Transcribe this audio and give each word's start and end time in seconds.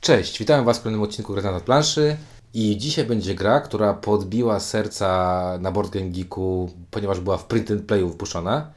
Cześć, 0.00 0.38
witam 0.38 0.64
Was 0.64 0.78
w 0.78 0.82
kolejnym 0.82 1.02
odcinku 1.02 1.32
Gry 1.32 1.42
na 1.42 1.60
planszy. 1.60 2.16
I 2.54 2.76
dzisiaj 2.76 3.04
będzie 3.04 3.34
gra, 3.34 3.60
która 3.60 3.94
podbiła 3.94 4.60
serca 4.60 5.58
na 5.60 5.72
Board 5.72 5.90
Game 5.90 6.10
Geeku, 6.10 6.70
ponieważ 6.90 7.20
była 7.20 7.36
w 7.36 7.44
print 7.44 7.70
and 7.70 7.82
playu 7.82 8.10
wpuszczona 8.10 8.70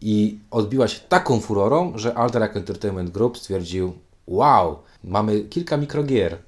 i 0.00 0.38
odbiła 0.50 0.88
się 0.88 1.00
taką 1.00 1.40
furorą, 1.40 1.92
że 1.98 2.14
Alterac 2.14 2.56
Entertainment 2.56 3.10
Group 3.10 3.38
stwierdził 3.38 3.92
wow, 4.26 4.78
mamy 5.04 5.40
kilka 5.40 5.76
mikrogier, 5.76 6.38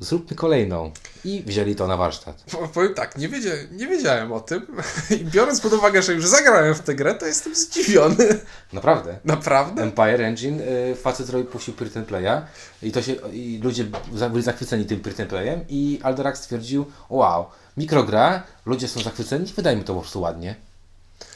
zróbmy 0.00 0.36
kolejną 0.36 0.90
i 1.24 1.42
wzięli 1.46 1.76
to 1.76 1.86
na 1.86 1.96
warsztat. 1.96 2.42
Po- 2.50 2.68
Powiem 2.68 2.94
tak, 2.94 3.18
nie, 3.18 3.28
wiedzia, 3.28 3.50
nie 3.72 3.86
wiedziałem 3.86 4.32
o 4.32 4.40
tym 4.40 4.66
i 5.10 5.24
biorąc 5.24 5.60
pod 5.60 5.72
uwagę, 5.72 6.02
że 6.02 6.12
już 6.12 6.26
zagrałem 6.26 6.74
w 6.74 6.80
tę 6.80 6.94
grę, 6.94 7.14
to 7.14 7.26
jestem 7.26 7.54
zdziwiony. 7.54 8.40
Naprawdę. 8.72 9.18
Naprawdę? 9.24 9.82
Empire 9.82 10.20
Engine, 10.22 10.60
y, 10.60 10.94
facet 10.94 11.26
zrobił, 11.26 11.48
puścił 11.50 11.74
and 11.96 12.06
playa 12.08 12.42
i, 12.82 12.92
to 12.92 13.02
się, 13.02 13.12
i 13.12 13.60
ludzie 13.62 13.84
byli 14.30 14.42
zachwyceni 14.42 14.84
tym 14.84 15.02
and 15.20 15.28
playem 15.30 15.60
i 15.68 16.00
Alderac 16.02 16.38
stwierdził, 16.38 16.84
wow, 17.10 17.46
mikrogra, 17.76 18.42
ludzie 18.66 18.88
są 18.88 19.00
zachwyceni, 19.00 19.46
wydajmy 19.56 19.84
to 19.84 19.94
po 19.94 20.00
prostu 20.00 20.20
ładnie. 20.20 20.54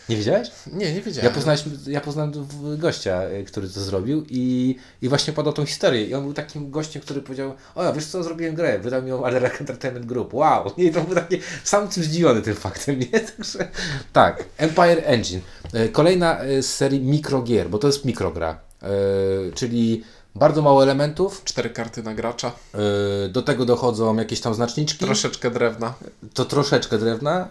Nie 0.09 0.17
wiedziałeś? 0.17 0.51
Nie, 0.73 0.87
nie 0.93 0.99
Ja, 0.99 1.03
wiedziałem. 1.03 1.35
ja 1.87 2.01
poznałem 2.01 2.33
w- 2.33 2.77
gościa, 2.77 3.23
y, 3.29 3.45
który 3.45 3.69
to 3.69 3.81
zrobił 3.81 4.25
i, 4.29 4.77
i 5.03 5.09
właśnie 5.09 5.33
podał 5.33 5.53
tą 5.53 5.67
historię. 5.67 6.05
I 6.07 6.15
on 6.15 6.25
był 6.25 6.33
takim 6.33 6.71
gościem, 6.71 7.03
który 7.03 7.23
powiedział, 7.23 7.55
o 7.75 7.93
wiesz 7.93 8.07
co, 8.07 8.23
zrobiłem 8.23 8.55
grę, 8.55 8.79
wydał 8.79 9.03
mi 9.03 9.09
ją 9.09 9.25
Alderac 9.25 9.61
Entertainment 9.61 10.07
Group, 10.07 10.35
wow. 10.35 10.73
I 10.77 10.91
to 10.91 11.01
był 11.01 11.15
taki 11.15 11.39
sam 11.65 11.89
tym 11.89 12.03
zdziwiony 12.05 12.43
tym 12.43 12.55
faktem, 12.55 12.99
nie? 12.99 13.07
Także 13.37 13.69
tak, 14.13 14.45
Empire 14.59 15.03
Engine. 15.05 15.41
Y, 15.75 15.89
Kolejna 15.89 16.45
y, 16.45 16.63
z 16.63 16.75
serii 16.75 17.01
mikrogier, 17.01 17.71
bo 17.71 17.79
to 17.79 17.87
jest 17.87 18.05
mikrogra, 18.05 18.59
czyli 19.55 20.05
bardzo 20.35 20.63
mało 20.63 20.83
elementów, 20.83 21.45
Cztery 21.45 21.71
karty 21.71 22.03
na 22.03 22.15
gracza, 22.15 22.53
do 23.29 23.43
tego 23.43 23.65
dochodzą 23.65 24.17
jakieś 24.17 24.41
tam 24.41 24.55
znaczniczki, 24.55 25.05
troszeczkę 25.05 25.51
drewna. 25.51 25.95
to 26.35 26.45
troszeczkę 26.45 26.99
drewna 26.99 27.49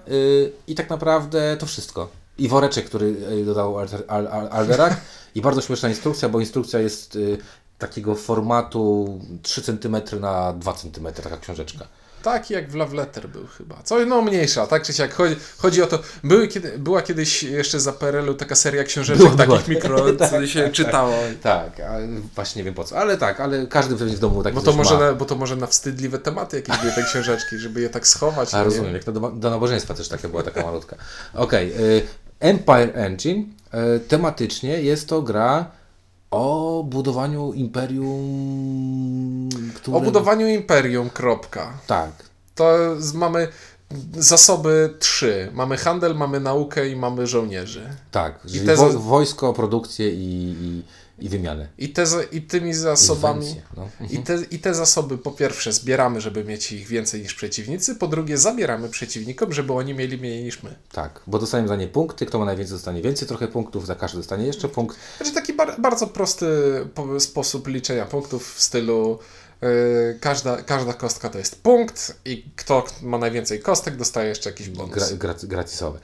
i 0.68 0.76
tak 0.76 0.90
naprawdę 0.90 1.58
to 1.60 1.66
wszystko. 1.66 2.10
I 2.38 2.48
woreczek, 2.48 2.86
który 2.86 3.06
y, 3.42 3.46
dodał 3.46 3.74
Alter- 3.76 4.04
Al- 4.08 4.28
Al- 4.28 4.50
Alderac 4.52 4.94
i 5.36 5.42
bardzo 5.42 5.62
śmieszna 5.62 5.90
instrukcja, 5.90 6.30
bo 6.30 6.40
instrukcja 6.40 6.80
jest 6.80 7.16
y, 7.16 7.38
takiego 7.78 8.16
formatu 8.16 9.20
3 9.42 9.62
cm 9.62 9.98
na 10.20 10.54
2 10.54 10.74
cm, 10.74 11.08
taka 11.24 11.38
książeczka. 11.38 11.86
Tak 12.24 12.50
jak 12.50 12.72
w 12.72 12.76
Love 12.76 12.96
Letter 12.96 13.30
był 13.30 13.48
chyba. 13.48 13.76
Co, 13.84 14.06
no 14.06 14.22
mniejsza, 14.22 14.68
tak 14.68 14.84
czy 14.84 14.94
siak. 14.94 15.14
Chodzi, 15.14 15.36
chodzi 15.58 15.82
o 15.82 15.88
to, 15.88 16.00
były 16.24 16.48
kiedy, 16.48 16.78
była 16.80 17.02
kiedyś 17.02 17.44
jeszcze 17.44 17.80
za 17.80 17.94
PRL-u 17.94 18.34
taka 18.34 18.56
seria 18.56 18.84
książeczek 18.84 19.36
Była, 19.36 19.38
takich 19.38 19.68
mikro, 19.68 19.98
co 20.20 20.30
Tak, 20.30 20.48
się 20.48 20.64
tak, 20.64 20.72
czytało. 20.72 21.14
Tak, 21.42 21.80
a 21.80 21.98
właśnie 22.36 22.60
nie 22.60 22.64
wiem 22.64 22.74
po 22.74 22.84
co, 22.84 22.98
ale 22.98 23.18
tak, 23.18 23.40
ale 23.40 23.68
każdy 23.68 23.96
pewnie 23.96 24.16
w 24.16 24.20
domu 24.20 24.44
taki 24.44 24.56
Bo 24.56 24.62
to, 24.62 24.74
może 24.74 24.94
ma. 24.94 25.00
na, 25.00 25.14
bo 25.14 25.26
to 25.26 25.36
może 25.36 25.56
na 25.56 25.68
wstydliwe 25.68 26.20
tematy 26.20 26.56
jakieś 26.58 26.78
były 26.78 26.92
te 26.94 27.04
książeczki, 27.04 27.58
żeby 27.58 27.82
je 27.82 27.90
tak 27.90 28.08
schować. 28.08 28.54
A 28.54 28.64
rozumiem, 28.64 28.94
jak 28.94 29.04
to 29.04 29.12
do, 29.12 29.20
do 29.32 29.50
nabożeństwa 29.50 29.94
też 29.94 30.08
taka 30.08 30.30
była 30.30 30.44
taka 30.44 30.64
malutka. 30.64 30.96
Okej, 31.34 31.74
y, 31.98 32.02
Empire 32.44 32.92
Engine 32.96 33.44
y, 33.96 34.00
tematycznie 34.00 34.82
jest 34.82 35.10
to 35.10 35.22
gra 35.22 35.66
o 36.32 36.84
budowaniu 36.90 37.54
imperium, 37.54 39.50
które... 39.76 39.98
O 39.98 40.02
budowaniu 40.02 40.48
imperium, 40.48 41.10
kropka. 41.10 41.74
Tak, 41.88 42.12
To 42.56 42.78
mamy 43.14 43.48
zasoby 44.18 44.94
trzy. 45.00 45.50
Mamy 45.54 45.78
handel, 45.78 46.16
mamy 46.16 46.40
naukę 46.40 46.90
i 46.90 46.96
mamy 46.96 47.28
żołnierzy. 47.28 47.90
tak. 48.12 48.42
Czyli 48.42 48.66
te 48.66 48.76
wo, 48.76 48.90
wojsko, 48.90 49.54
produkcję 49.54 50.10
i, 50.10 50.56
i, 50.62 50.84
i 51.26 51.30
wymianę. 51.30 51.68
I, 51.78 51.90
te, 51.90 52.06
I 52.32 52.42
tymi 52.42 52.74
zasobami. 52.74 53.48
Inwencję, 53.48 53.64
no. 53.78 53.90
I 54.10 54.18
te, 54.18 54.40
I 54.52 54.60
te 54.60 54.74
zasoby 54.74 55.18
po 55.18 55.32
pierwsze 55.32 55.74
zbieramy, 55.74 56.22
żeby 56.22 56.44
mieć 56.44 56.72
ich 56.72 56.88
więcej 56.88 57.22
niż 57.22 57.34
przeciwnicy, 57.34 57.96
po 57.96 58.08
drugie 58.08 58.38
zabieramy 58.38 58.90
przeciwnikom, 58.90 59.54
żeby 59.54 59.74
oni 59.74 59.94
mieli 59.94 60.18
mniej 60.18 60.44
niż 60.44 60.64
my. 60.64 60.76
Tak, 60.92 61.22
bo 61.28 61.40
dostaniemy 61.40 61.68
za 61.68 61.76
nie 61.76 61.88
punkty, 61.88 62.26
kto 62.26 62.40
ma 62.40 62.46
najwięcej 62.46 62.76
dostanie 62.76 63.02
więcej 63.02 63.28
trochę 63.28 63.48
punktów, 63.48 63.86
za 63.86 63.96
każdy 63.96 64.18
dostanie 64.18 64.46
jeszcze 64.46 64.70
punkt. 64.70 64.98
Znaczy 65.18 65.34
taki 65.34 65.54
bar, 65.54 65.82
bardzo 65.82 66.08
prosty 66.08 66.46
po, 66.96 67.20
sposób 67.20 67.68
liczenia 67.68 68.06
punktów 68.06 68.54
w 68.54 68.62
stylu 68.62 69.20
każda, 70.20 70.58
każda 70.62 70.94
kostka 70.94 71.30
to 71.30 71.38
jest 71.38 71.62
punkt 71.64 72.16
i 72.26 72.46
kto 72.56 72.86
ma 73.02 73.18
najwięcej 73.18 73.60
kostek 73.60 73.96
dostaje 73.96 74.30
jeszcze 74.30 74.50
jakiś 74.50 74.70
bonus. 74.70 74.94
Gra, 74.94 75.08
gra, 75.18 75.36
gratisowe. 75.44 76.00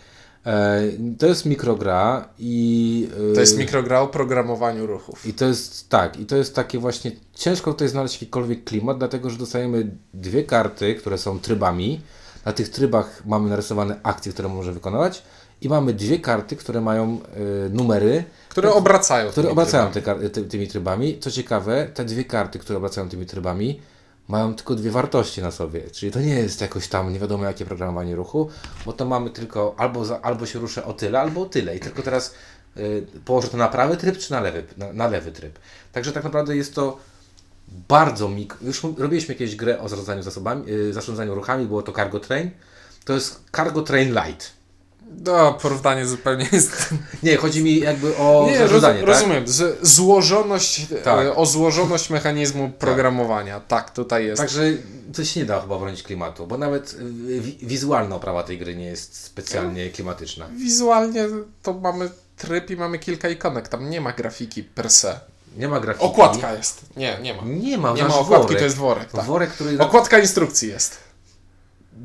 E, 0.46 0.82
to 1.20 1.28
jest 1.28 1.46
mikrogra 1.46 2.30
i... 2.40 3.10
e, 3.32 3.36
To 3.36 3.42
jest 3.42 3.58
mikrogra 3.58 4.02
o 4.02 4.08
programowaniu 4.08 4.88
ruchów. 4.88 5.26
I 5.26 5.34
to 5.34 5.46
jest 5.46 5.90
tak, 5.90 6.20
i 6.20 6.26
to 6.26 6.36
jest 6.36 6.56
takie 6.56 6.80
właśnie 6.80 7.12
ciężko 7.34 7.72
tutaj 7.74 7.88
znaleźć 7.90 8.14
jakikolwiek 8.16 8.64
klimat, 8.64 8.98
dlatego 8.98 9.30
że 9.30 9.38
dostajemy 9.38 9.92
dwie 10.14 10.44
karty, 10.44 10.96
które 10.96 11.18
są 11.18 11.40
trybami. 11.40 12.02
Na 12.46 12.54
tych 12.54 12.70
trybach 12.70 13.22
mamy 13.26 13.50
narysowane 13.50 14.00
akcje, 14.04 14.32
które 14.34 14.50
możemy 14.50 14.74
wykonywać 14.74 15.24
i 15.62 15.70
mamy 15.70 15.94
dwie 15.94 16.20
karty, 16.20 16.56
które 16.56 16.82
mają 16.82 17.20
e, 17.66 17.70
numery, 17.70 18.24
Które 18.50 18.74
obracają. 18.74 19.30
które 19.32 19.44
tymi 19.48 19.52
obracają 19.52 19.92
trybami. 19.92 20.22
te, 20.22 20.30
ty, 20.30 20.44
tymi 20.44 20.68
trybami. 20.68 21.20
Co 21.20 21.32
ciekawe, 21.32 21.88
te 21.94 22.06
dwie 22.06 22.24
karty, 22.26 22.60
które 22.60 22.78
obracają 22.78 23.10
tymi 23.10 23.26
trybami, 23.26 23.82
mają 24.28 24.54
tylko 24.56 24.76
dwie 24.76 24.92
wartości 24.92 25.42
na 25.42 25.52
sobie. 25.52 25.82
Czyli 25.92 26.12
to 26.12 26.20
nie 26.20 26.36
jest 26.36 26.62
jakoś 26.62 26.88
tam 26.88 27.14
nie 27.14 27.20
wiadomo 27.20 27.44
jakie 27.46 27.66
programowanie 27.66 28.16
ruchu, 28.16 28.50
bo 28.86 28.94
to 28.94 29.06
mamy 29.06 29.30
tylko 29.30 29.76
albo, 29.78 30.06
za, 30.06 30.22
albo 30.22 30.46
się 30.46 30.60
ruszę 30.60 30.86
o 30.86 30.94
tyle, 30.94 31.20
albo 31.22 31.42
o 31.42 31.46
tyle. 31.46 31.76
I 31.76 31.80
tylko 31.80 32.02
teraz 32.02 32.34
y, 32.78 33.06
położę 33.26 33.48
to 33.48 33.58
na 33.58 33.68
prawy 33.68 33.98
tryb, 33.98 34.18
czy 34.18 34.32
na 34.32 34.42
lewy, 34.42 34.64
na, 34.78 34.94
na 34.94 35.08
lewy 35.08 35.32
tryb. 35.32 35.60
Także 35.92 36.12
tak 36.12 36.24
naprawdę 36.24 36.56
jest 36.56 36.76
to 36.76 36.98
bardzo 37.90 38.30
mik... 38.30 38.58
Już 38.62 38.82
robiliśmy 38.98 39.34
jakieś 39.34 39.56
grę 39.56 39.80
o 39.80 39.90
zarządzaniu 39.90 40.24
zasobami, 40.24 40.72
y, 40.72 40.94
zarządzaniu 40.94 41.36
ruchami, 41.36 41.66
było 41.66 41.82
to 41.82 41.92
Cargo 41.92 42.20
Train. 42.20 42.52
To 43.06 43.14
jest 43.14 43.44
Cargo 43.56 43.82
Train 43.82 44.10
Light. 44.10 44.59
No, 45.26 45.54
porównanie 45.54 46.06
zupełnie 46.06 46.48
jest. 46.52 46.90
Nie, 47.24 47.38
chodzi 47.38 47.64
mi 47.64 47.80
jakby 47.80 48.18
o 48.18 48.44
Nie, 48.46 48.52
roz, 48.52 48.60
zarządzanie, 48.60 49.00
tak? 49.00 49.08
rozumiem. 49.08 49.48
Z, 49.48 49.88
złożoność, 49.88 50.86
Tak. 51.04 51.26
e, 51.26 51.36
o 51.36 51.46
złożoność 51.46 52.10
mechanizmu 52.10 52.70
programowania. 52.80 53.60
Tak, 53.60 53.94
tutaj 53.94 54.26
jest. 54.26 54.42
Także 54.42 54.62
to 55.16 55.24
się 55.26 55.40
nie 55.40 55.46
da 55.46 55.62
chyba 55.62 55.80
bronić 55.80 56.04
klimatu, 56.04 56.48
bo 56.48 56.58
nawet 56.58 56.96
wi- 57.40 57.58
wizualna 57.62 58.16
oprawa 58.16 58.44
tej 58.44 58.58
gry 58.58 58.76
nie 58.76 58.86
jest 58.86 59.24
specjalnie 59.24 59.90
klimatyczna. 59.90 60.48
Wizualnie 60.58 61.26
to 61.64 61.74
mamy 61.74 62.10
tryb 62.38 62.70
i 62.70 62.76
mamy 62.76 63.00
kilka 63.00 63.30
ikonek. 63.30 63.68
Tam 63.68 63.90
nie 63.90 64.02
ma 64.02 64.12
grafiki 64.14 64.64
per 64.64 64.90
se. 64.90 65.20
Nie 65.58 65.68
ma 65.68 65.80
grafiki. 65.80 66.06
Okładka 66.06 66.54
jest. 66.54 66.82
Nie, 66.98 67.18
nie 67.22 67.34
ma. 67.34 67.42
Nie 67.46 67.78
ma, 67.78 67.92
Nie 67.94 68.04
ma 68.04 68.16
okładki, 68.16 68.44
worek. 68.46 68.58
to 68.58 68.64
jest 68.64 68.78
worek. 68.78 69.12
Tak. 69.12 69.26
Worek, 69.26 69.50
który... 69.50 69.80
Okładka 69.80 70.20
instrukcji 70.20 70.70
jest. 70.70 70.98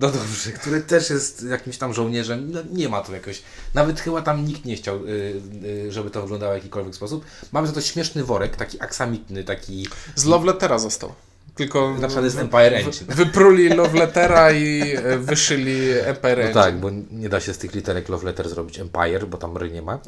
No 0.00 0.10
dobrze, 0.10 0.52
który 0.52 0.80
też 0.80 1.10
jest 1.10 1.42
jakimś 1.42 1.78
tam 1.78 1.94
żołnierzem. 1.94 2.50
No, 2.52 2.60
nie 2.72 2.88
ma 2.88 3.00
tu 3.00 3.12
jakoś... 3.12 3.42
Nawet 3.74 4.00
chyba 4.00 4.22
tam 4.22 4.44
nikt 4.44 4.64
nie 4.64 4.76
chciał, 4.76 5.04
y, 5.06 5.40
y, 5.64 5.92
żeby 5.92 6.10
to 6.10 6.22
wyglądało 6.22 6.52
w 6.52 6.56
jakikolwiek 6.56 6.94
sposób. 6.94 7.24
Mamy 7.52 7.66
za 7.66 7.72
to 7.72 7.80
śmieszny 7.80 8.24
worek, 8.24 8.56
taki 8.56 8.80
aksamitny, 8.80 9.44
taki... 9.44 9.86
Z 10.16 10.24
Love 10.24 10.46
Lettera 10.46 10.78
został. 10.78 11.12
Tylko 11.54 11.94
Na 12.00 12.06
przykład 12.08 12.24
jest 12.24 12.38
Empire 12.38 12.74
Engine. 12.74 13.06
wypruli 13.08 13.68
Love 13.68 13.98
Lettera 13.98 14.52
i 14.52 14.96
e, 14.96 15.18
wyszyli 15.18 15.90
Empire 15.90 16.36
No 16.36 16.42
Engine. 16.42 16.54
tak, 16.54 16.80
bo 16.80 16.90
nie 17.10 17.28
da 17.28 17.40
się 17.40 17.54
z 17.54 17.58
tych 17.58 17.74
literek 17.74 18.08
love 18.08 18.26
letter 18.26 18.48
zrobić 18.48 18.78
Empire, 18.78 19.26
bo 19.26 19.38
tam 19.38 19.56
ry 19.56 19.70
nie 19.70 19.82
ma. 19.82 19.98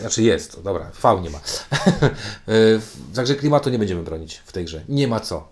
Znaczy 0.00 0.22
jest, 0.22 0.62
dobra, 0.62 0.90
V 1.02 1.20
nie 1.22 1.30
ma. 1.30 1.40
Y, 2.48 2.80
Także 3.14 3.34
klimatu 3.34 3.70
nie 3.70 3.78
będziemy 3.78 4.02
bronić 4.02 4.42
w 4.46 4.52
tej 4.52 4.64
grze. 4.64 4.84
Nie 4.88 5.08
ma 5.08 5.20
co. 5.20 5.48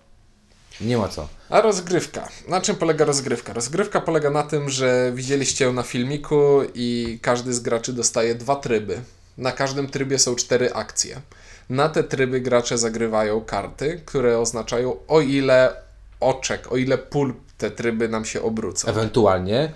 Nie 0.81 0.97
ma 0.97 1.07
co. 1.07 1.27
A 1.49 1.61
rozgrywka. 1.61 2.27
Na 2.47 2.61
czym 2.61 2.75
polega 2.75 3.05
rozgrywka? 3.05 3.53
Rozgrywka 3.53 4.01
polega 4.01 4.29
na 4.29 4.43
tym, 4.43 4.69
że 4.69 5.11
widzieliście 5.15 5.65
ją 5.65 5.73
na 5.73 5.83
filmiku 5.83 6.61
i 6.75 7.19
każdy 7.21 7.53
z 7.53 7.59
graczy 7.59 7.93
dostaje 7.93 8.35
dwa 8.35 8.55
tryby. 8.55 9.01
Na 9.37 9.51
każdym 9.51 9.87
trybie 9.89 10.19
są 10.19 10.35
cztery 10.35 10.73
akcje. 10.73 11.21
Na 11.69 11.89
te 11.89 12.03
tryby 12.03 12.41
gracze 12.41 12.77
zagrywają 12.77 13.41
karty, 13.41 14.01
które 14.05 14.39
oznaczają 14.39 14.95
o 15.07 15.21
ile 15.21 15.73
oczek, 16.19 16.71
o 16.71 16.77
ile 16.77 16.97
pól 16.97 17.33
te 17.57 17.71
tryby 17.71 18.09
nam 18.09 18.25
się 18.25 18.41
obrócą. 18.41 18.87
Ewentualnie, 18.87 19.73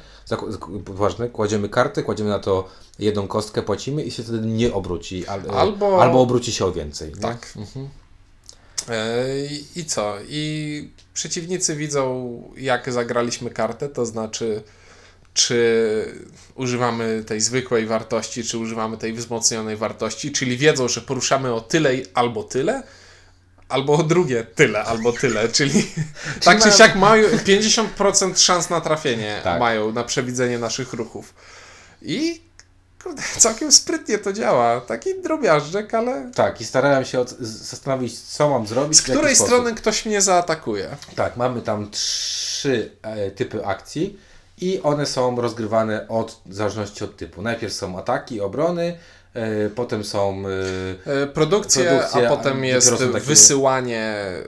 ważne, 0.85 1.29
kładziemy 1.29 1.69
kartę, 1.69 2.03
kładziemy 2.03 2.29
na 2.29 2.39
to 2.39 2.67
jedną 2.99 3.27
kostkę, 3.27 3.61
płacimy 3.61 4.03
i 4.03 4.11
się 4.11 4.23
wtedy 4.23 4.47
nie 4.47 4.73
obróci. 4.73 5.27
Al, 5.27 5.41
Albo- 5.51 6.01
albo 6.01 6.21
obróci 6.21 6.51
się 6.51 6.65
o 6.65 6.71
więcej. 6.71 7.11
Tak. 7.21 7.53
E, 7.75 8.02
I- 9.49 9.79
I 9.79 9.85
co? 9.85 10.15
I 10.27 10.89
przeciwnicy 11.13 11.75
widzą, 11.75 12.41
jak 12.57 12.93
zagraliśmy 12.93 13.49
kartę, 13.49 13.89
to 13.89 14.05
znaczy, 14.05 14.63
czy 15.33 16.23
używamy 16.55 17.23
tej 17.27 17.41
zwykłej 17.41 17.85
wartości, 17.85 18.43
czy 18.43 18.57
używamy 18.57 18.97
tej 18.97 19.13
wzmocnionej 19.13 19.77
wartości, 19.77 20.31
czyli 20.31 20.57
wiedzą, 20.57 20.87
że 20.87 21.01
poruszamy 21.01 21.53
o 21.53 21.61
tyle 21.61 21.91
albo 22.13 22.43
tyle, 22.43 22.83
albo 23.69 23.93
o 23.93 24.03
drugie 24.03 24.43
tyle, 24.43 24.83
albo 24.83 25.13
tyle, 25.13 25.49
czyli 25.57 25.87
tak 26.43 26.63
czy 26.63 26.71
siak 26.71 26.95
mają 26.95 27.27
50% 27.29 28.37
szans 28.37 28.69
na 28.69 28.81
trafienie 28.81 29.41
Tak. 29.43 29.59
mają, 29.59 29.91
na 29.91 30.03
przewidzenie 30.03 30.59
naszych 30.59 30.93
ruchów. 30.93 31.33
I 32.01 32.41
kurde, 33.03 33.21
całkiem 33.37 33.71
sprytnie 33.71 34.17
to 34.17 34.33
działa. 34.33 34.81
Taki 34.81 35.21
drobiażdżek, 35.21 35.93
ale 35.93 36.31
Tak, 36.35 36.61
i 36.61 36.65
starałem 36.65 37.05
się 37.05 37.19
od, 37.19 37.29
zastanowić, 37.39 38.19
co 38.19 38.49
mam 38.49 38.67
zrobić. 38.67 38.97
z 38.97 39.01
której 39.01 39.35
strony 39.35 39.73
ktoś 39.73 40.05
mnie 40.05 40.21
zaatakuje? 40.21 40.89
Tak, 41.15 41.37
mamy 41.37 41.61
tam 41.61 41.89
trzy 41.91 42.91
e, 43.01 43.31
typy 43.31 43.65
akcji 43.65 44.19
i 44.61 44.81
one 44.83 45.05
są 45.05 45.41
rozgrywane 45.41 46.07
od, 46.07 46.41
w 46.45 46.53
zależności 46.53 47.03
od 47.03 47.17
typu. 47.17 47.41
Najpierw 47.41 47.73
są 47.73 47.99
ataki, 47.99 48.41
obrony, 48.41 48.97
e, 49.33 49.69
potem 49.69 50.03
są... 50.03 50.43
E, 51.23 51.27
Produkcje, 51.27 51.83
Produkcje, 51.85 52.29
a 52.29 52.33
a 52.33 52.37
potem 52.37 52.53
dopiero 52.53 52.75
jest 52.75 52.89
takie- 52.89 53.19
wysyłanie 53.19 53.99
e, 53.99 54.41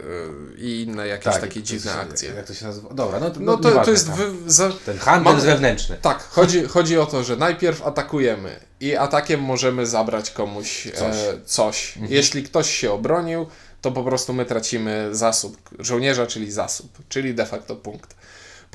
i 0.58 0.82
inne 0.82 1.08
jakieś 1.08 1.34
tak, 1.34 1.42
takie 1.42 1.64
dziwne 1.64 1.92
się- 1.92 1.98
akcje. 2.00 2.34
Jak 2.34 2.46
to 2.48 2.54
się 2.54 2.66
nazywa? 2.66 2.94
Dobra, 2.94 3.20
no, 3.20 3.30
to, 3.32 3.40
No 3.40 3.58
to, 3.58 3.84
to 3.86 3.92
jest 3.92 4.08
tam. 4.08 4.16
wy, 4.16 4.52
za, 4.52 4.70
Ten 4.86 4.98
handel 4.98 5.34
Mamy- 5.34 5.46
wewnętrzny. 5.46 5.98
Tak, 6.02 6.24
chodzi, 6.24 6.64
chodzi 6.64 6.98
o 7.00 7.06
to, 7.06 7.24
że 7.24 7.36
najpierw 7.36 7.82
atakujemy 7.88 8.60
i 8.80 8.96
atakiem 8.96 9.40
możemy 9.42 9.86
zabrać 9.86 10.32
komuś 10.32 10.88
coś. 10.96 11.16
E, 11.16 11.40
coś. 11.46 11.94
Jeśli 12.10 12.44
ktoś 12.44 12.70
się 12.70 12.92
obronił, 12.92 13.46
to 13.82 13.92
po 13.92 14.04
prostu 14.04 14.34
my 14.34 14.46
tracimy 14.46 15.10
zasób 15.12 15.58
żołnierza, 15.80 16.28
czyli 16.28 16.52
zasób, 16.52 16.98
czyli 17.10 17.36
de 17.36 17.46
facto 17.46 17.76
punkt. 17.76 18.16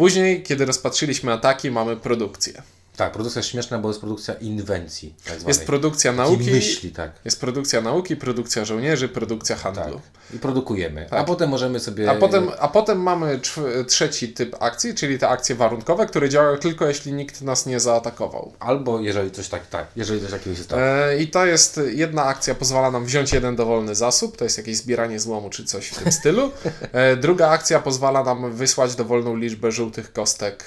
Później, 0.00 0.42
kiedy 0.42 0.64
rozpatrzyliśmy 0.64 1.32
ataki, 1.32 1.70
mamy 1.70 1.96
produkcję. 1.96 2.62
Tak, 3.00 3.12
produkcja 3.12 3.42
śmieszna, 3.42 3.78
bo 3.78 3.88
jest 3.88 4.00
produkcja 4.00 4.34
inwencji. 4.34 5.14
Tak 5.24 5.34
zwanej. 5.34 5.48
Jest 5.48 5.66
produkcja 5.66 6.12
nauki, 6.12 6.50
myśli, 6.50 6.90
tak. 6.90 7.10
jest 7.24 7.40
produkcja 7.40 7.80
nauki, 7.80 8.16
produkcja 8.16 8.64
żołnierzy, 8.64 9.08
produkcja 9.08 9.56
tak. 9.56 9.62
handlu. 9.76 10.00
I 10.34 10.38
produkujemy. 10.38 11.06
A 11.06 11.10
Tak. 11.10 11.26
potem 11.26 11.50
możemy 11.50 11.80
sobie... 11.80 12.10
A 12.10 12.14
potem, 12.14 12.50
a 12.58 12.68
potem 12.68 13.02
mamy 13.02 13.40
trzeci 13.86 14.28
typ 14.28 14.56
akcji, 14.60 14.94
czyli 14.94 15.18
te 15.18 15.28
akcje 15.28 15.54
warunkowe, 15.54 16.06
które 16.06 16.28
działają 16.28 16.56
tylko 16.56 16.86
jeśli 16.88 17.12
nikt 17.12 17.42
nas 17.42 17.66
nie 17.66 17.80
zaatakował. 17.80 18.52
Albo 18.58 19.00
jeżeli 19.00 19.30
coś 19.30 19.48
tak, 19.48 19.66
tak, 19.66 19.86
jeżeli 19.96 20.20
coś 20.20 20.30
takiego 20.30 20.56
się 20.56 20.62
stało. 20.62 20.82
E, 20.82 21.18
I 21.18 21.28
to 21.28 21.46
jest 21.46 21.80
jedna 21.92 22.24
akcja, 22.24 22.54
pozwala 22.54 22.90
nam 22.90 23.04
wziąć 23.04 23.32
jeden 23.32 23.56
dowolny 23.56 23.94
zasób, 23.94 24.36
to 24.36 24.44
jest 24.44 24.58
jakieś 24.58 24.76
zbieranie 24.76 25.20
złomu 25.20 25.50
czy 25.50 25.64
coś 25.64 25.88
w 25.88 25.98
tym 26.02 26.12
stylu. 26.12 26.50
E, 26.92 27.16
druga 27.16 27.48
akcja 27.48 27.80
pozwala 27.80 28.24
nam 28.24 28.52
wysłać 28.52 28.94
dowolną 28.94 29.36
liczbę 29.36 29.72
żółtych 29.72 30.12
kostek. 30.12 30.64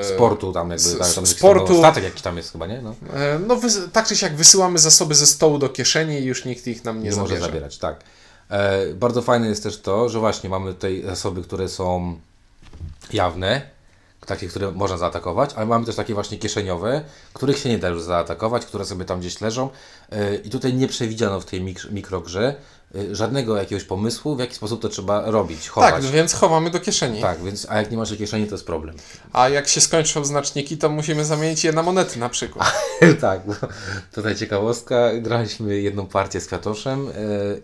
e, 0.00 0.04
Sportu 0.04 0.52
tam 0.52 0.70
jakby, 0.70 0.90
tak, 0.98 1.14
tam 1.14 1.24
jest 1.24 1.36
sportu. 1.36 1.73
Jakiś 1.76 1.86
statek 1.86 2.04
jakiś 2.04 2.22
tam 2.22 2.36
jest 2.36 2.52
chyba, 2.52 2.66
nie? 2.66 2.82
No. 2.82 2.94
E, 3.14 3.38
no 3.38 3.56
wys- 3.56 3.88
tak 3.92 4.06
czy 4.06 4.16
siak 4.16 4.36
wysyłamy 4.36 4.78
zasoby 4.78 5.14
ze 5.14 5.26
stołu 5.26 5.58
do 5.58 5.68
kieszeni 5.68 6.14
i 6.18 6.24
już 6.24 6.44
nikt 6.44 6.66
ich 6.66 6.84
nam 6.84 7.02
nie, 7.02 7.10
Nie, 7.10 7.16
może 7.16 7.38
zabierać, 7.40 7.78
tak. 7.78 8.00
E, 8.50 8.94
bardzo 8.94 9.22
fajne 9.22 9.46
jest 9.48 9.62
też 9.62 9.80
to, 9.80 10.08
że 10.08 10.18
właśnie 10.18 10.50
mamy 10.50 10.74
tutaj 10.74 11.02
zasoby, 11.06 11.42
które 11.42 11.68
są 11.68 12.18
jawne, 13.12 13.62
takie, 14.26 14.48
które 14.48 14.72
można 14.72 14.98
zaatakować, 14.98 15.50
ale 15.56 15.66
mamy 15.66 15.86
też 15.86 15.96
takie 15.96 16.14
właśnie 16.14 16.38
kieszeniowe, 16.38 17.04
których 17.32 17.58
się 17.58 17.68
nie 17.68 17.78
da 17.78 17.88
już 17.88 18.02
zaatakować, 18.02 18.66
które 18.66 18.84
sobie 18.84 19.04
tam 19.04 19.20
gdzieś 19.20 19.40
leżą. 19.40 19.68
E, 20.12 20.34
I 20.34 20.50
tutaj 20.50 20.74
nie 20.74 20.88
przewidziano 20.88 21.40
w 21.40 21.44
tej 21.44 21.62
mik- 21.62 21.92
mikrogrze 21.92 22.54
żadnego 23.12 23.56
jakiegoś 23.56 23.84
pomysłu, 23.84 24.36
w 24.36 24.38
jaki 24.38 24.54
sposób 24.54 24.82
to 24.82 24.88
trzeba 24.88 25.30
robić, 25.30 25.68
chować. 25.68 25.94
Tak, 25.94 26.04
więc 26.04 26.32
chowamy 26.32 26.70
do 26.70 26.80
kieszeni. 26.80 27.20
Tak, 27.20 27.42
więc, 27.42 27.66
a 27.70 27.76
jak 27.76 27.90
nie 27.90 27.96
masz 27.96 28.16
kieszeni, 28.16 28.46
to 28.46 28.54
jest 28.54 28.66
problem. 28.66 28.96
A 29.32 29.48
jak 29.48 29.68
się 29.68 29.80
skończą 29.80 30.24
znaczniki, 30.24 30.78
to 30.78 30.88
musimy 30.88 31.24
zamienić 31.24 31.64
je 31.64 31.72
na 31.72 31.82
monety 31.82 32.18
na 32.18 32.28
przykład. 32.28 32.72
tak, 33.20 33.40
bo 33.46 33.54
tutaj 34.14 34.36
ciekawostka, 34.36 34.96
graliśmy 35.20 35.80
jedną 35.80 36.06
partię 36.06 36.40
z 36.40 36.46
Kwiatoszem 36.46 37.08
e, 37.08 37.12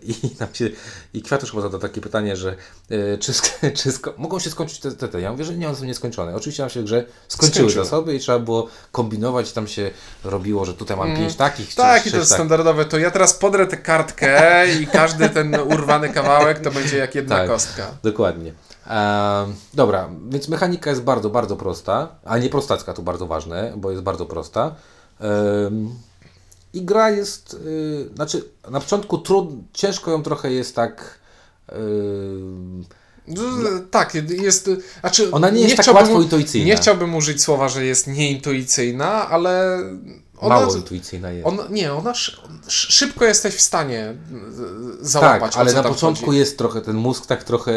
i 0.03 0.15
nam 0.39 0.49
się, 0.53 0.69
i 1.13 1.21
Kwiatosz 1.21 1.51
chyba 1.51 1.63
zadał 1.63 1.79
takie 1.79 2.01
pytanie, 2.01 2.35
że 2.35 2.55
e, 2.89 3.17
czy, 3.17 3.33
czy 3.77 3.89
mogą 4.17 4.39
się 4.39 4.49
skończyć 4.49 4.79
te, 4.79 4.91
te, 4.91 5.07
te, 5.07 5.21
ja 5.21 5.31
mówię, 5.31 5.43
że 5.43 5.55
nie, 5.55 5.67
one 5.67 5.77
są 5.77 5.85
nieskończone. 5.85 6.35
Oczywiście 6.35 6.63
nam 6.63 6.69
się 6.69 6.81
w 6.81 6.83
grze 6.83 7.05
skończyły 7.27 7.69
Skończyły. 7.69 7.85
zasoby 7.85 8.15
i 8.15 8.19
trzeba 8.19 8.39
było 8.39 8.67
kombinować, 8.91 9.51
tam 9.51 9.67
się 9.67 9.91
robiło, 10.23 10.65
że 10.65 10.73
tutaj 10.73 10.97
mam 10.97 11.15
pięć 11.15 11.35
takich, 11.35 11.75
Tak, 11.75 12.07
i 12.07 12.11
to 12.11 12.17
jest 12.17 12.29
tak. 12.29 12.37
standardowe. 12.37 12.85
To 12.85 12.99
ja 12.99 13.11
teraz 13.11 13.33
podrę 13.33 13.67
tę 13.67 13.77
kartkę 13.77 14.67
i 14.81 14.87
każdy 14.87 15.20
ten 15.29 15.55
urwany 15.55 16.09
kawałek 16.09 16.59
to 16.59 16.71
będzie 16.71 16.97
jak 16.97 17.15
jedna 17.15 17.35
Tak. 17.35 17.47
kostka. 17.47 17.91
Dokładnie. 18.03 18.53
Dobra, 19.73 20.09
więc 20.29 20.47
mechanika 20.47 20.89
jest 20.89 21.01
bardzo, 21.03 21.29
bardzo 21.29 21.55
prosta, 21.55 22.07
a 22.25 22.37
nie 22.37 22.49
prostacka, 22.49 22.93
to 22.93 23.01
bardzo 23.01 23.27
ważne, 23.27 23.73
bo 23.77 23.91
jest 23.91 24.03
bardzo 24.03 24.25
prosta. 24.25 24.75
I 26.73 26.81
gra 26.81 27.09
jest, 27.09 27.53
y, 27.53 28.09
znaczy 28.15 28.43
na 28.71 28.79
początku 28.79 29.17
trud, 29.17 29.49
ciężko 29.73 30.11
ją 30.11 30.23
trochę 30.23 30.51
jest 30.51 30.75
tak... 30.75 31.19
ym, 31.75 32.85
Z- 33.27 33.91
Tak, 33.91 34.13
jest. 34.29 34.69
Znaczy, 34.99 35.31
Ona 35.31 35.49
nie 35.49 35.61
jest 35.61 35.75
tak 35.75 35.83
chciałbym- 35.83 36.03
łatwo 36.03 36.21
intuicyjna. 36.21 36.67
Nie 36.67 36.75
chciałbym 36.75 37.15
użyć 37.15 37.43
słowa, 37.43 37.69
że 37.69 37.85
jest 37.85 38.07
nieintuicyjna, 38.07 39.29
ale. 39.29 39.79
Ona, 40.41 40.55
mało 40.59 40.75
intuicyjna 40.75 41.31
jest. 41.31 41.47
on, 41.47 41.59
nie, 41.69 41.93
ona 41.93 42.11
sz, 42.11 42.39
sz, 42.67 42.93
szybko 42.93 43.25
jesteś 43.25 43.55
w 43.55 43.61
stanie 43.61 44.13
z- 44.51 45.07
załapać. 45.07 45.51
tak, 45.53 45.61
ale 45.61 45.73
na 45.73 45.83
początku 45.83 46.25
chodzi. 46.25 46.37
jest 46.37 46.57
trochę 46.57 46.81
ten 46.81 46.95
mózg 46.95 47.25
tak 47.25 47.43
trochę, 47.43 47.73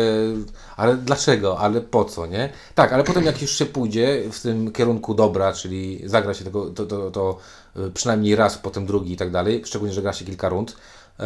ale 0.76 0.96
dlaczego, 0.96 1.58
ale 1.58 1.81
po 1.81 2.05
co, 2.05 2.26
nie? 2.26 2.52
Tak, 2.75 2.93
ale 2.93 3.05
potem 3.05 3.25
jak 3.25 3.43
już 3.43 3.58
się 3.58 3.66
pójdzie 3.66 4.22
w 4.32 4.40
tym 4.40 4.72
kierunku 4.72 5.14
dobra, 5.14 5.52
czyli 5.52 6.02
zagra 6.05 6.34
się 6.34 6.44
tego, 6.44 6.70
to, 6.70 6.87
to, 6.87 7.11
to 7.11 7.38
y, 7.76 7.90
przynajmniej 7.90 8.37
raz, 8.37 8.58
potem 8.58 8.87
drugi 8.87 9.12
i 9.12 9.16
tak 9.16 9.31
dalej, 9.31 9.62
szczególnie, 9.64 9.94
że 9.94 10.02
gra 10.02 10.12
się 10.12 10.25
kilka 10.25 10.49
rund, 10.49 10.70
y, 10.70 11.25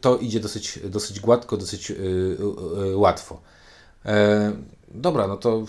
to 0.00 0.16
idzie 0.16 0.40
dosyć, 0.40 0.78
dosyć 0.84 1.20
gładko, 1.20 1.56
dosyć 1.56 1.92
łatwo. 2.94 3.40
E, 4.94 5.00
Dobra, 5.00 5.26
no 5.26 5.36
to, 5.36 5.64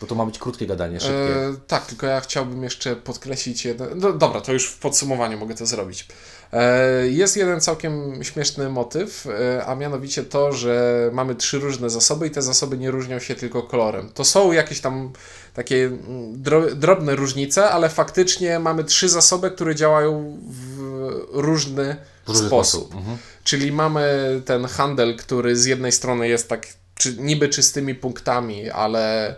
bo 0.00 0.06
to 0.06 0.14
ma 0.14 0.26
być 0.26 0.38
krótkie 0.38 0.66
gadanie, 0.66 1.00
szybkie. 1.00 1.36
E, 1.36 1.54
tak, 1.66 1.86
tylko 1.86 2.06
ja 2.06 2.20
chciałbym 2.20 2.62
jeszcze 2.62 2.96
podkreślić 2.96 3.64
jeden. 3.64 3.88
No, 3.94 4.12
dobra, 4.12 4.40
to 4.40 4.52
już 4.52 4.66
w 4.66 4.78
podsumowaniu 4.78 5.38
mogę 5.38 5.54
to 5.54 5.66
zrobić. 5.66 6.08
E, 6.52 7.08
jest 7.08 7.36
jeden 7.36 7.60
całkiem 7.60 8.24
śmieszny 8.24 8.68
motyw, 8.68 9.26
e, 9.26 9.66
a 9.66 9.74
mianowicie 9.74 10.24
to, 10.24 10.52
że 10.52 11.10
mamy 11.12 11.34
trzy 11.34 11.58
różne 11.58 11.90
zasoby 11.90 12.26
i 12.26 12.30
te 12.30 12.42
zasoby 12.42 12.78
nie 12.78 12.90
różnią 12.90 13.18
się 13.18 13.34
tylko 13.34 13.62
kolorem. 13.62 14.10
To 14.14 14.24
są 14.24 14.52
jakieś 14.52 14.80
tam 14.80 15.12
takie 15.54 15.84
mm, 15.86 16.42
dro, 16.42 16.74
drobne 16.74 17.16
różnice, 17.16 17.70
ale 17.70 17.88
faktycznie 17.88 18.58
mamy 18.58 18.84
trzy 18.84 19.08
zasoby, 19.08 19.50
które 19.50 19.74
działają 19.74 20.38
w 20.50 20.78
różny 21.32 21.96
sposób. 22.46 22.94
Mhm. 22.94 23.18
Czyli 23.44 23.72
mamy 23.72 24.42
ten 24.44 24.64
handel, 24.64 25.16
który 25.16 25.56
z 25.56 25.64
jednej 25.64 25.92
strony 25.92 26.28
jest 26.28 26.48
tak 26.48 26.66
czy, 26.98 27.16
niby 27.16 27.48
czystymi 27.48 27.94
punktami, 27.94 28.70
ale 28.70 29.34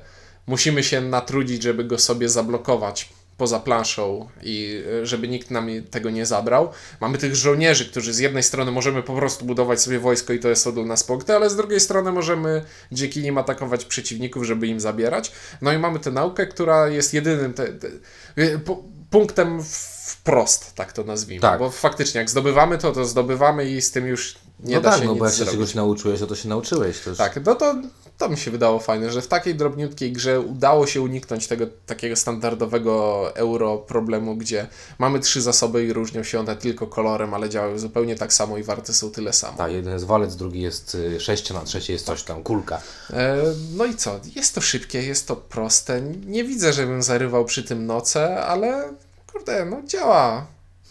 musimy 0.46 0.82
się 0.84 1.00
natrudzić, 1.00 1.62
żeby 1.62 1.84
go 1.84 1.98
sobie 1.98 2.28
zablokować 2.28 3.08
poza 3.40 3.60
planszą 3.60 4.28
i 4.42 4.84
e, 5.02 5.06
żeby 5.06 5.28
nikt 5.28 5.50
nam 5.50 5.68
tego 5.90 6.10
nie 6.10 6.26
zabrał. 6.26 6.70
Mamy 7.00 7.18
tych 7.18 7.36
żołnierzy, 7.36 7.90
którzy 7.90 8.12
z 8.12 8.18
jednej 8.18 8.42
strony 8.42 8.70
możemy 8.70 9.02
po 9.02 9.14
prostu 9.14 9.44
budować 9.44 9.82
sobie 9.82 9.98
wojsko 9.98 10.32
i 10.32 10.38
to 10.38 10.48
jest 10.48 10.70
dla 10.70 10.84
nas 10.84 11.04
punkty, 11.04 11.34
ale 11.34 11.50
z 11.50 11.56
drugiej 11.56 11.80
strony 11.80 12.12
możemy 12.12 12.64
dzięki 12.92 13.22
nim 13.22 13.38
atakować 13.38 13.84
przeciwników, 13.84 14.44
żeby 14.44 14.66
im 14.66 14.80
zabierać. 14.80 15.32
No 15.62 15.72
i 15.72 15.78
mamy 15.78 15.98
tę 15.98 16.10
naukę, 16.10 16.46
która 16.46 16.88
jest 16.88 17.14
jedynym 17.14 17.54
te, 17.54 17.66
te, 17.68 17.88
e, 18.36 18.58
pu- 18.58 18.82
punktem 19.10 19.62
wprost, 20.06 20.74
tak 20.74 20.92
to 20.92 21.04
nazwijmy. 21.04 21.42
Tak. 21.42 21.58
Bo 21.58 21.70
faktycznie 21.70 22.18
jak 22.18 22.30
zdobywamy 22.30 22.78
to, 22.78 22.92
to 22.92 23.04
zdobywamy 23.04 23.70
i 23.70 23.82
z 23.82 23.90
tym 23.90 24.06
już 24.06 24.38
nie 24.64 24.74
no 24.74 24.80
da 24.80 24.90
tak, 24.90 25.00
się 25.00 25.06
no 25.06 25.14
bo 25.14 25.24
jak 25.24 25.34
się 25.34 25.46
czegoś 25.46 25.74
nauczyłeś, 25.74 26.20
no 26.20 26.26
to 26.26 26.34
się 26.34 26.48
nauczyłeś. 26.48 27.00
To 27.00 27.10
już... 27.10 27.18
Tak, 27.18 27.44
no 27.46 27.54
to, 27.54 27.74
to 28.18 28.28
mi 28.28 28.36
się 28.36 28.50
wydało 28.50 28.78
fajne, 28.78 29.10
że 29.10 29.22
w 29.22 29.28
takiej 29.28 29.54
drobniutkiej 29.54 30.12
grze 30.12 30.40
udało 30.40 30.86
się 30.86 31.02
uniknąć 31.02 31.46
tego 31.46 31.66
takiego 31.86 32.16
standardowego 32.16 33.26
euro 33.34 33.78
problemu, 33.78 34.36
gdzie 34.36 34.66
mamy 34.98 35.20
trzy 35.20 35.42
zasoby 35.42 35.84
i 35.84 35.92
różnią 35.92 36.22
się 36.22 36.40
one 36.40 36.56
tylko 36.56 36.86
kolorem, 36.86 37.34
ale 37.34 37.48
działają 37.48 37.78
zupełnie 37.78 38.16
tak 38.16 38.32
samo 38.32 38.58
i 38.58 38.62
warte 38.62 38.92
są 38.92 39.10
tyle 39.10 39.32
samo. 39.32 39.58
Tak, 39.58 39.72
jeden 39.72 39.92
jest 39.92 40.04
walec, 40.04 40.36
drugi 40.36 40.60
jest 40.60 40.94
y, 40.94 41.20
sześcian, 41.20 41.56
a 41.56 41.60
trzeci 41.60 41.92
jest 41.92 42.06
coś 42.06 42.22
tam, 42.22 42.42
kulka. 42.42 42.80
E, 43.12 43.36
no 43.76 43.84
i 43.84 43.94
co? 43.94 44.20
Jest 44.36 44.54
to 44.54 44.60
szybkie, 44.60 45.02
jest 45.02 45.26
to 45.26 45.36
proste. 45.36 46.02
Nie 46.26 46.44
widzę, 46.44 46.72
żebym 46.72 47.02
zarywał 47.02 47.44
przy 47.44 47.62
tym 47.62 47.86
noce, 47.86 48.40
ale 48.44 48.92
kurde, 49.32 49.64
no 49.64 49.82
działa. 49.86 50.46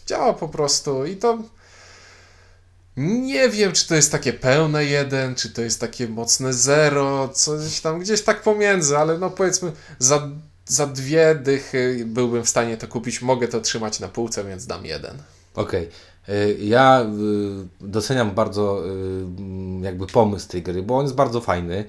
Działa 0.06 0.32
po 0.32 0.48
prostu 0.48 1.06
i 1.06 1.16
to. 1.16 1.38
Nie 2.96 3.48
wiem, 3.48 3.72
czy 3.72 3.88
to 3.88 3.94
jest 3.94 4.12
takie 4.12 4.32
pełne 4.32 4.84
jeden, 4.84 5.34
czy 5.34 5.50
to 5.50 5.62
jest 5.62 5.80
takie 5.80 6.08
mocne 6.08 6.52
zero, 6.52 7.28
coś 7.28 7.80
tam 7.80 8.00
gdzieś 8.00 8.22
tak 8.22 8.42
pomiędzy, 8.42 8.98
ale 8.98 9.18
no 9.18 9.30
powiedzmy 9.30 9.72
za, 9.98 10.28
za 10.66 10.86
dwie 10.86 11.34
dychy 11.34 12.02
byłbym 12.06 12.44
w 12.44 12.48
stanie 12.48 12.76
to 12.76 12.88
kupić. 12.88 13.22
Mogę 13.22 13.48
to 13.48 13.60
trzymać 13.60 14.00
na 14.00 14.08
półce, 14.08 14.44
więc 14.44 14.66
dam 14.66 14.86
jeden. 14.86 15.16
Okej. 15.54 15.88
Y, 16.28 16.56
Ja 16.60 17.02
y, 17.02 17.86
doceniam 17.88 18.30
bardzo 18.30 18.82
y, 18.86 19.84
jakby 19.84 20.06
pomysł 20.06 20.48
tej 20.48 20.62
gry, 20.62 20.82
bo 20.82 20.96
on 20.98 21.04
jest 21.04 21.14
bardzo 21.14 21.40
fajny. 21.40 21.84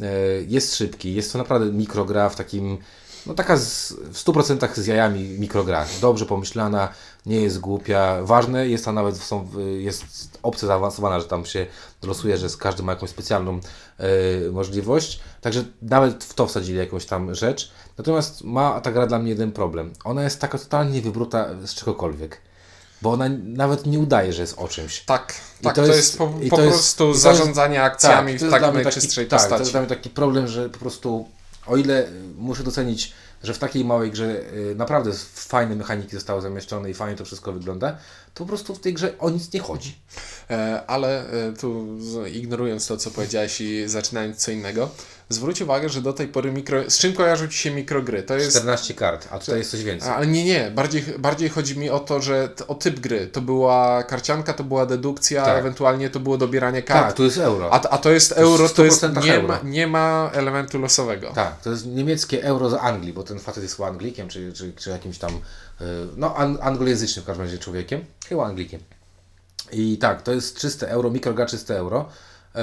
Y, 0.00 0.04
Jest 0.48 0.76
szybki, 0.76 1.14
jest 1.14 1.32
to 1.32 1.38
naprawdę 1.38 1.72
mikrogra 1.72 2.28
w 2.28 2.36
takim 2.36 2.78
no 3.26 3.34
taka 3.34 3.56
z, 3.56 3.92
w 3.92 4.24
100% 4.24 4.74
z 4.74 4.86
jajami 4.86 5.20
mikrogra. 5.38 5.86
Dobrze 6.00 6.26
pomyślana, 6.26 6.88
nie 7.26 7.40
jest 7.40 7.60
głupia. 7.60 8.18
Ważne 8.22 8.68
jest, 8.68 8.88
a 8.88 8.92
nawet 8.92 9.16
są, 9.16 9.48
jest 9.78 10.04
opcja 10.42 10.68
zaawansowana, 10.68 11.20
że 11.20 11.26
tam 11.26 11.44
się 11.46 11.66
losuje, 12.02 12.36
że 12.36 12.46
każdy 12.58 12.82
ma 12.82 12.92
jakąś 12.92 13.10
specjalną 13.10 13.60
e, 13.98 14.06
możliwość. 14.50 15.20
Także 15.40 15.64
nawet 15.82 16.24
w 16.24 16.34
to 16.34 16.46
wsadzili 16.46 16.78
jakąś 16.78 17.06
tam 17.06 17.34
rzecz. 17.34 17.70
Natomiast 17.98 18.44
ma 18.44 18.80
ta 18.80 18.92
gra 18.92 19.06
dla 19.06 19.18
mnie 19.18 19.30
jeden 19.30 19.52
problem. 19.52 19.92
Ona 20.04 20.22
jest 20.24 20.40
taka 20.40 20.58
totalnie 20.58 21.02
wybruta 21.02 21.46
z 21.64 21.74
czegokolwiek. 21.74 22.40
Bo 23.02 23.12
ona 23.12 23.24
nawet 23.44 23.86
nie 23.86 23.98
udaje, 23.98 24.32
że 24.32 24.42
jest 24.42 24.58
o 24.58 24.68
czymś. 24.68 25.00
Tak, 25.00 25.34
I 25.60 25.64
tak, 25.64 25.74
to 25.74 25.80
to, 25.82 25.86
jest- 25.86 25.98
jest, 25.98 26.18
po, 26.18 26.26
po 26.50 26.56
to 26.56 26.62
jest- 26.62 26.76
prostu 26.76 27.08
jest- 27.08 27.20
zarządzanie 27.20 27.82
akcjami 27.82 28.32
to 28.32 28.38
w 28.38 28.42
jest 28.42 28.52
tak 28.52 28.62
dla 28.62 28.72
mnie 28.72 28.82
najczystszej 28.82 29.26
tak, 29.26 29.40
to 29.40 29.44
postaci. 29.44 29.60
jest 29.60 29.72
dla 29.72 29.80
mnie 29.80 29.88
taki 29.88 30.10
problem, 30.10 30.48
że 30.48 30.70
po 30.70 30.78
prostu 30.78 31.28
o 31.66 31.76
ile 31.76 32.08
y, 32.08 32.10
muszę 32.38 32.62
docenić, 32.62 33.12
że 33.42 33.54
w 33.54 33.58
takiej 33.58 33.84
małej 33.84 34.10
grze 34.10 34.52
y, 34.52 34.74
naprawdę 34.76 35.12
fajne 35.34 35.76
mechaniki 35.76 36.10
zostały 36.12 36.42
zamieszczone 36.42 36.90
i 36.90 36.94
fajnie 36.94 37.16
to 37.16 37.24
wszystko 37.24 37.52
wygląda, 37.52 37.96
to 38.34 38.44
po 38.44 38.48
prostu 38.48 38.74
w 38.74 38.80
tej 38.80 38.94
grze 38.94 39.18
o 39.18 39.30
nic 39.30 39.52
nie 39.52 39.60
chodzi. 39.60 39.98
E, 40.50 40.82
Ale 40.86 41.30
e, 41.30 41.52
tu 41.52 41.86
ignorując 42.32 42.86
to, 42.86 42.96
co 42.96 43.10
powiedziałeś 43.10 43.60
i 43.60 43.88
zaczynając 43.88 44.36
co 44.36 44.50
innego, 44.50 44.90
zwróć 45.28 45.60
uwagę, 45.62 45.88
że 45.88 46.02
do 46.02 46.12
tej 46.12 46.28
pory 46.28 46.52
mikro... 46.52 46.90
Z 46.90 46.98
czym 46.98 47.12
kojarzą 47.12 47.48
Ci 47.48 47.58
się 47.58 47.70
mikrogry? 47.70 48.22
To 48.22 48.34
jest... 48.34 48.50
14 48.50 48.94
kart, 48.94 49.28
a 49.30 49.38
tutaj 49.38 49.58
jest 49.58 49.70
coś 49.70 49.84
więcej. 49.84 50.10
Ale 50.10 50.26
nie, 50.26 50.44
nie. 50.44 50.70
Bardziej, 50.70 51.04
bardziej 51.18 51.48
chodzi 51.48 51.78
mi 51.78 51.90
o 51.90 52.00
to, 52.00 52.20
że 52.20 52.48
o 52.68 52.74
typ 52.74 53.00
gry. 53.00 53.26
To 53.26 53.40
była 53.40 54.02
karcianka, 54.02 54.52
to 54.52 54.64
była 54.64 54.86
dedukcja, 54.86 55.44
Tak. 55.44 55.58
ewentualnie 55.58 56.10
to 56.10 56.20
było 56.20 56.38
dobieranie 56.38 56.82
kart. 56.82 57.06
Tak, 57.06 57.16
tu 57.16 57.24
jest 57.24 57.38
euro. 57.38 57.72
A, 57.72 57.80
a 57.80 57.98
to 57.98 58.10
jest 58.10 58.32
euro, 58.32 58.68
to 58.68 58.84
jest, 58.84 59.02
100% 59.02 59.24
nie, 59.24 59.34
euro. 59.34 59.48
ma, 59.48 59.60
nie 59.64 59.86
ma 59.86 60.30
elementu 60.34 60.78
losowego. 60.78 61.30
Tak, 61.34 61.60
to 61.60 61.70
jest 61.70 61.86
niemieckie 61.86 62.44
euro 62.44 62.70
z 62.70 62.74
Anglii, 62.74 63.12
bo 63.12 63.22
ten 63.26 63.38
facet 63.38 63.62
jest 63.62 63.76
chyba 63.76 63.88
Anglikiem, 63.88 64.28
czy, 64.28 64.52
czy, 64.52 64.72
czy 64.72 64.90
jakimś 64.90 65.18
tam, 65.18 65.32
y, 65.32 65.84
no 66.16 66.34
an, 66.36 66.58
anglojęzycznym 66.60 67.22
w 67.22 67.26
każdym 67.26 67.44
razie 67.46 67.58
człowiekiem, 67.58 68.04
chyba 68.28 68.46
Anglikiem. 68.46 68.80
I 69.72 69.98
tak, 69.98 70.22
to 70.22 70.32
jest 70.32 70.58
czyste 70.58 70.88
euro, 70.88 71.10
mikrogra 71.10 71.46
czyste 71.46 71.76
euro. 71.78 72.08
Y, 72.56 72.60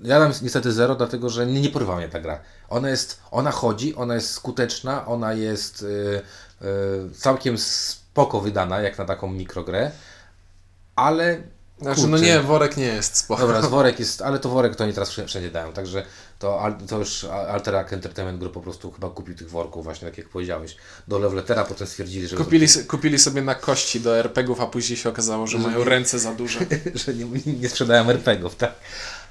Ja 0.00 0.20
dam 0.20 0.32
niestety 0.42 0.72
zero, 0.72 0.94
dlatego 0.94 1.30
że 1.30 1.46
nie, 1.46 1.60
nie 1.60 1.70
porywała 1.70 1.98
mnie 1.98 2.08
ta 2.08 2.20
gra. 2.20 2.40
Ona 2.68 2.88
jest, 2.88 3.20
ona 3.30 3.50
chodzi, 3.50 3.94
ona 3.94 4.14
jest 4.14 4.30
skuteczna, 4.30 5.06
ona 5.06 5.32
jest 5.32 5.82
y, 5.82 6.22
całkiem 7.14 7.58
spoko 7.58 8.40
wydana, 8.40 8.80
jak 8.80 8.98
na 8.98 9.04
taką 9.04 9.30
mikrogrę, 9.32 9.90
ale 10.96 11.42
Znaczy, 11.80 12.00
kurczę, 12.00 12.10
no 12.10 12.18
nie, 12.18 12.40
worek 12.40 12.76
nie 12.76 12.84
jest 12.84 13.16
spoko. 13.16 13.42
Dobra, 13.42 13.62
worek 13.62 13.98
jest, 13.98 14.22
ale 14.22 14.38
to 14.38 14.48
worek 14.48 14.76
to 14.76 14.84
oni 14.84 14.92
teraz 14.92 15.10
wszędzie- 15.10 15.50
dają, 15.50 15.72
także 15.72 16.02
to, 16.38 16.76
to 16.88 16.98
już 16.98 17.24
Alterac 17.24 17.92
Entertainment 17.92 18.38
Group 18.38 18.54
po 18.54 18.60
prostu 18.60 18.92
chyba 18.92 19.10
kupił 19.10 19.34
tych 19.34 19.50
worków 19.50 19.84
właśnie, 19.84 20.08
tak 20.08 20.18
jak 20.18 20.28
powiedziałeś, 20.28 20.76
do 21.08 21.18
Levletera, 21.18 21.64
potem 21.64 21.86
stwierdzili, 21.86 22.28
że... 22.28 22.36
Kupili, 22.36 22.66
kupili 22.88 23.18
sobie 23.18 23.42
na 23.42 23.54
kości 23.54 24.00
do 24.00 24.18
RPGów, 24.18 24.60
a 24.60 24.66
później 24.66 24.96
się 24.96 25.08
okazało, 25.08 25.46
że 25.46 25.58
mają 25.58 25.84
ręce 25.84 26.18
za 26.18 26.34
duże. 26.34 26.60
że 27.06 27.14
nie, 27.14 27.24
nie 27.60 27.68
sprzedają 27.68 28.10
RPGów, 28.10 28.56
tak. 28.56 28.72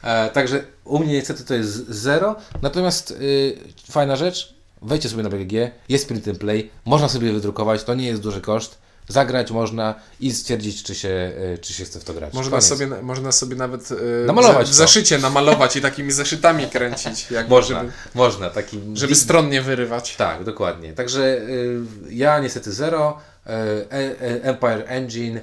E, 0.03 0.29
także 0.29 0.63
u 0.83 0.99
mnie 0.99 1.13
niestety 1.13 1.43
to 1.43 1.53
jest 1.53 1.89
zero, 1.89 2.35
natomiast 2.61 3.11
y, 3.11 3.57
fajna 3.91 4.15
rzecz, 4.15 4.55
wejdźcie 4.81 5.09
sobie 5.09 5.23
na 5.23 5.29
BGG, 5.29 5.53
jest 5.89 6.07
print 6.07 6.27
and 6.27 6.37
play, 6.37 6.71
można 6.85 7.09
sobie 7.09 7.33
wydrukować, 7.33 7.83
to 7.83 7.95
nie 7.95 8.07
jest 8.07 8.21
duży 8.21 8.41
koszt, 8.41 8.84
zagrać 9.07 9.51
można 9.51 9.95
i 10.19 10.31
stwierdzić, 10.31 10.83
czy 10.83 10.95
się, 10.95 11.31
y, 11.53 11.57
czy 11.61 11.73
się 11.73 11.85
chce 11.85 11.99
w 11.99 12.03
to 12.03 12.13
grać. 12.13 12.33
Można 12.33 12.51
Koniec. 12.51 12.65
sobie, 12.67 12.87
można 12.87 13.31
sobie 13.31 13.55
nawet 13.55 13.91
e, 13.91 14.25
Namalować 14.25 14.67
w 14.67 14.69
to. 14.69 14.75
zeszycie 14.75 15.17
namalować 15.17 15.75
i 15.75 15.81
takimi 15.81 16.11
zeszytami 16.11 16.67
kręcić, 16.67 17.27
Można, 17.47 17.79
żeby, 17.79 17.91
można, 18.15 18.49
taki... 18.49 18.79
żeby 18.93 19.15
stron 19.15 19.49
nie 19.49 19.61
wyrywać. 19.61 20.15
Tak, 20.15 20.43
dokładnie. 20.43 20.93
Także 20.93 21.21
y, 21.37 21.81
ja 22.09 22.39
niestety 22.39 22.71
zero, 22.71 23.17
y, 23.47 23.49
e, 23.49 23.85
e, 23.91 24.43
Empire 24.43 24.83
Engine 24.87 25.39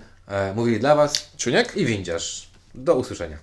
mówili 0.55 0.81
dla 0.81 0.95
Was 0.95 1.31
Ciuniek? 1.37 1.77
i 1.77 1.87
windziarz. 1.87 2.49
Do 2.75 2.95
usłyszenia. 2.95 3.37